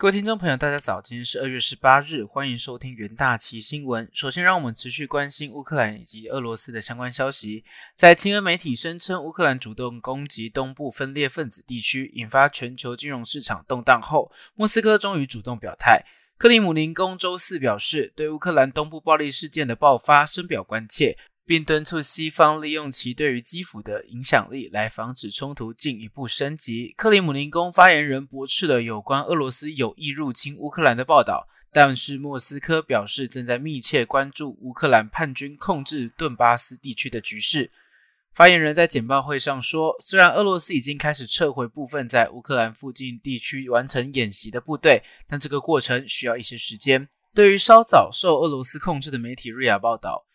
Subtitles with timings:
[0.00, 4.08] 各位听众朋友，大家早，今天是二月十八日，欢迎收听元大旗新闻。
[4.12, 7.64] 首先，让我们持续关心乌克兰以及俄罗斯的相关消息。
[7.96, 16.04] 在亲俄媒体声称乌克兰主动攻击东部分裂分子地区，引发全球金融市场动荡后，莫斯科终于主动表态。
[16.36, 21.18] 克里姆林宫周四表示，对乌克兰东部暴力事件的爆发深表关切。
[21.48, 26.92] 并敦促西方利用其对于基辅的影响力来防止冲突进一步升级。
[26.94, 37.70] 克里姆林宫发言人驳斥了有关俄罗斯有意入侵乌克兰的报道，但是莫斯科表示正在密切关注乌克兰叛军控制顿巴斯地区的局势。
[38.34, 47.08] 发言人在简报会上说，虽然俄罗斯已经开始撤回部分在乌克兰附近地区完成演习的部队，但这个过程需要一些时间。
[47.34, 50.27] 对于稍早受俄罗斯控制的媒体瑞亚报道。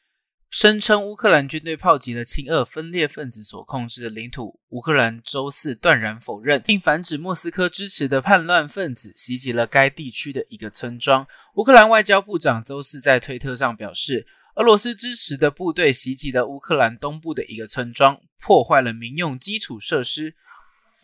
[0.53, 4.59] 声称乌克兰军队炮击了亲俄分裂分子所控制的领土。
[4.69, 11.25] 乌克兰周四断然否认，并反指莫斯科支持的叛乱分子袭击了该地区的一个村庄。
[11.55, 14.27] 乌克兰外交部长周四在推特上表示，
[14.57, 20.35] 俄罗斯支持的部队袭击了乌克兰东部的一个村庄，破坏了民用基础设施。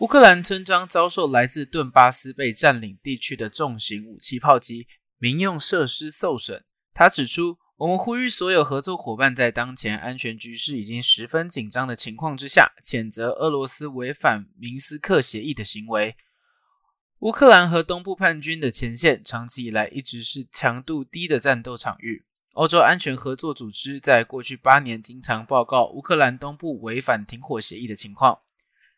[0.02, 4.86] 乌克兰村庄遭受来自顿巴斯被占领地区的重型武器炮击，
[5.18, 6.64] 民用设施受损。
[6.94, 7.58] 他指出。
[7.80, 16.18] 我们呼吁所有合作伙伴，在当前安全局势已经十分紧张的情况之下，谴责俄罗斯违反明斯克协议的行为。
[17.20, 22.26] 乌克兰和东部叛军的前线长期以来一直是强度低的战斗场域。
[22.52, 28.40] 欧洲安全合作组织在过去八年经常报告乌克兰东部违反停火协议的情况。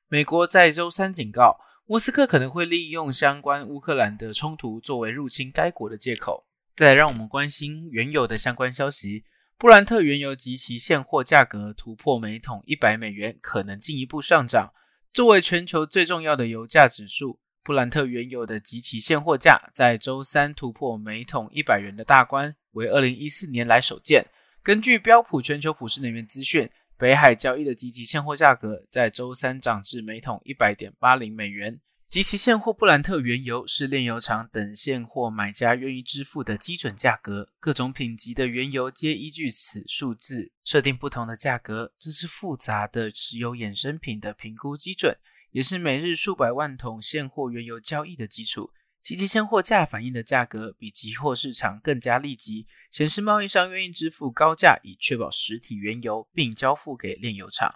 [0.08, 6.48] 美国在周三警告，莫斯科可能会利用相关乌克兰的冲突作为入侵该国的借口。
[6.75, 9.25] 再来，让我们关心原油的相关消息。
[9.58, 14.73] 布兰特原油及其现货价格突破每桶一百美元，可能进一步上涨。
[15.13, 24.25] 作为全球最重要的油价指数，布兰特原油的及其现货价在周三突破每桶一百元的大关，为二零一四年来首见。
[24.63, 31.79] 根据标普全球普氏能源资讯，北海交易的及其现货价格在周三涨至每桶一百点八零美元。
[32.11, 41.94] 及其现货布兰特原油是炼油厂等现货买家愿意支付的基准价格，各种品级的原油皆依据此数字设定不同的价格。
[41.97, 45.16] 这是复杂的石油衍生品的评估基准，
[45.51, 48.72] 也是每日数百万桶现货原油交易的基础。
[49.01, 57.73] 及其现货价反映的价格比期货市场更加立即，显示贸易商愿意支付高价以确保实体原油，并交付给炼油厂。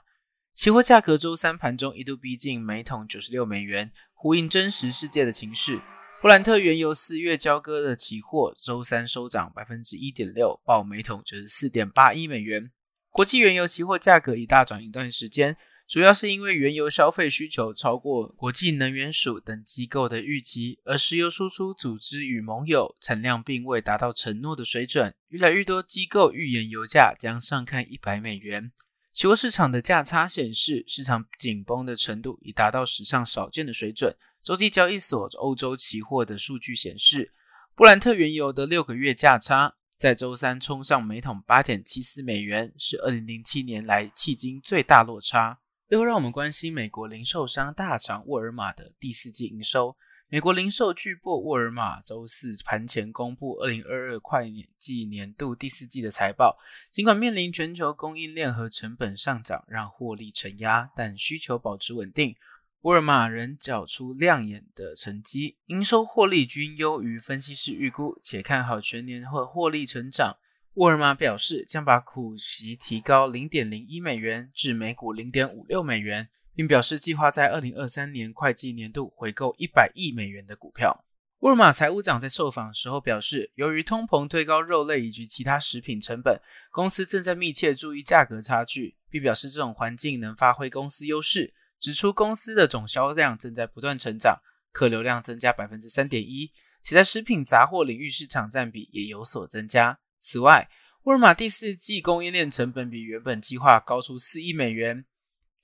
[0.54, 3.92] 期货价格周三盘中一度逼近每桶九十六美元，
[4.26, 5.80] 呼应真实世界的情势。
[6.20, 12.72] 布兰特原油四月交割的期货周三收涨百分之一点六，报每桶九十四点八一美元。
[13.12, 15.56] 国际原油期货价格已大涨一段时间，
[15.88, 25.14] 主要是因为原油消费需求超过国际能源署等机构的预期，而石油输出组织与盟友产量并未达到承诺的水准。
[25.28, 28.72] 越来越多机构预言油价将上看一百美元。
[29.16, 34.14] 期货市场的价差显示，市场紧绷的程度已达到史上少见的水准。
[34.44, 37.32] 洲际交易所欧洲期货的数据显示，
[37.76, 45.60] 布兰特原油的六个月价差在周三冲上每桶八点七四美元，是二零零七年来迄今最大落差。
[45.88, 49.96] 最后，让我们关心美国零售商大厂沃尔玛的第四季营收。
[50.28, 56.58] 美国零售巨擘沃尔玛周四盘前公布二零二二会计年度第四季的财报。
[56.90, 62.36] 尽管面临全球供应链和成本上涨让获利承压，但需求保持稳定，
[62.82, 70.38] 沃尔玛仍缴出亮眼的成绩，营收获利均优于分析师预估，且看好全年或获利成长。
[70.74, 76.30] 沃尔玛表示将把股息提高零点零一美元至每股零点五六美元。
[76.56, 81.06] 并表示计划在二零二三年会计年度回购一百亿美元的股票。
[81.40, 86.40] 沃尔玛财务长在受访时候表示，由于通膨推高肉类以及其他食品成本，
[86.72, 91.54] 公司正在密切注意价格差距，并表示这种环境能发挥公司优势。
[91.80, 94.40] 指出公司的总销量正在不断成长，
[94.72, 96.52] 客流量增加百分之三点一，
[96.82, 100.00] 且在食品杂货领域市场占比也有所增加。
[100.22, 100.68] 此外，
[101.04, 105.06] 沃尔玛第四季供应链成本比原本计划高出四亿美元。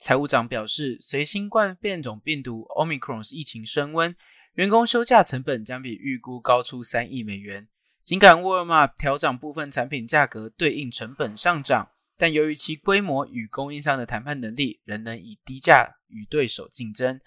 [0.01, 4.15] 财务长表示，随新冠变种病毒 Omicron 疫情升温，
[4.55, 7.67] 员工休假成本将比预估高出三亿美元。
[8.03, 11.87] 尽管沃尔玛调整部分产品价格对应成本上涨，
[12.17, 17.21] 但由于其规模与供应商的谈判能力，仍能以低价与对手竞争。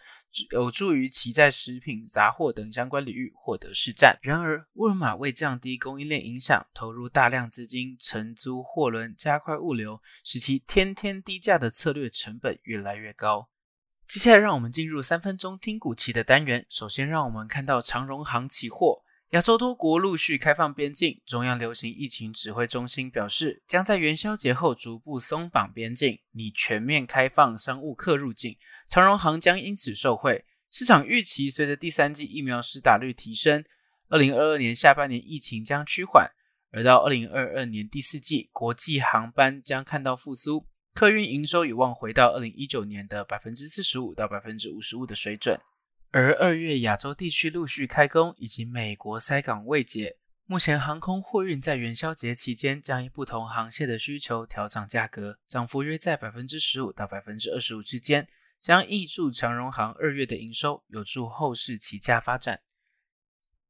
[0.51, 4.19] 有助于其在食品、杂货等相关领域获得市占。
[4.23, 13.49] 然而，沃尔玛为降低供应链影响，投入大量资金承租货轮，加快物流，使其天天低价的策略成本越来越高。
[14.07, 16.67] 接下来，让我们进入三分钟听股期的单元。
[16.69, 19.03] 首先，让我们看到长荣航期货。
[19.31, 28.57] 亚洲多国陆续开放边境，中央流行疫情指挥中心表示，将在元宵节后逐步松绑边境，拟全面开放商务客入境。
[28.89, 30.45] 长荣航将因此受惠。
[30.71, 33.65] 市场预期，随着第三季疫苗施打率提升，
[34.09, 36.31] 二零二二年下半年疫情将趋缓，
[36.73, 40.67] 而到二零二二年第四季，国际航班将看到复苏。
[40.93, 45.59] 客运营收有望回到二零一九年的百分之四十五到百分之五十五的水准，
[46.13, 50.17] 而二月亚洲地区陆续开工，以及美国塞港未解，
[50.47, 58.29] 目前航空货运在元宵节期间将以不同航线的需求调涨价格，涨幅约在百分之十五到百分之二十五之间，
[58.64, 62.62] 将挹注长荣航二月的营收，有助后市起价发展。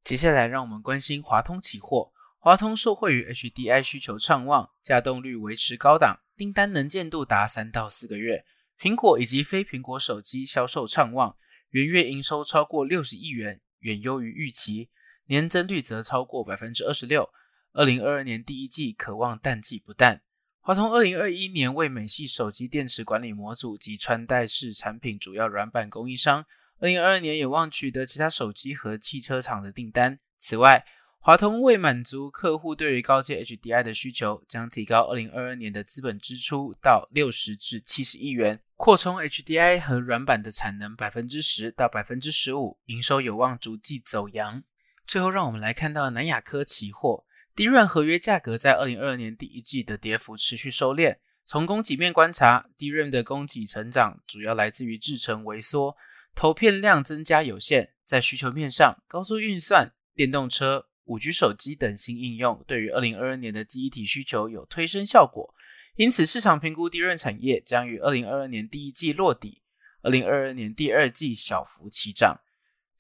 [0.05, 2.13] 接下来让我们关心华通期货。
[2.39, 8.45] 华通受惠于 HDI 需求畅旺，价动率维持高档，订单能见度达三到四个月。
[8.79, 11.37] 苹果以及非苹果手机销售畅旺，
[11.71, 14.91] 元月营收超过六十亿元，远优于预期，
[15.27, 17.29] 年增率则超过百分之二十六。
[17.73, 20.23] 二零二二年第一季渴望淡季不淡。
[20.67, 26.47] 华通二零二一年为美系手机电池管理模组及穿戴式产品主要软板供应商，
[26.79, 30.19] 二零二二年有望取得其他手机和汽车厂的订单。
[30.39, 30.87] 此外，
[31.21, 44.63] 华通为满足客户对于高阶 HDI 的需求，将提高二零二二年的资本支出到六十至七十亿元，扩充 HDI 和软板的产能百分之十到百分之十五，营收有望逐季走扬。
[45.07, 51.19] 最后，让我们来看到南亚科期货低润合约价格在二零二二年第一季的跌幅持续收敛。
[51.45, 55.97] 从供给面观察，低润的供给成长主要来自于制程萎缩，
[56.35, 57.91] 投片量增加有限。
[58.05, 60.87] 在需求面上，高速运算、电动车。
[61.07, 65.55] 五 G 手机等新应用对于二零二二年的记忆体需求有推升效果，
[65.97, 69.61] 因此市场评估低润产业将于二零二二年第一季落底，
[70.01, 72.41] 二零二二年第二季小幅起涨。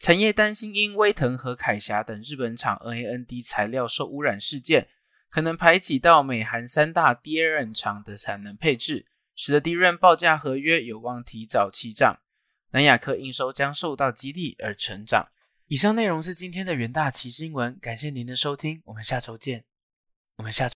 [0.05, 4.87] 产业担心因威腾和凯霞等日本厂 NAND 材料受污染事件，
[5.31, 12.21] 可能排挤到美韩三大 DRAM 厂的产能配置，使得 D A N 报价合约有望提早起涨。
[12.73, 15.29] 南亚科营收将受到激励而成长。
[15.69, 19.65] 以上内容是今天的元大旗新闻，感谢您的收听，我们下周见。
[20.37, 20.69] 我们下。